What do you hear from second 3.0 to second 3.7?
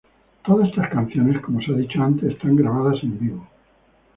en vivo.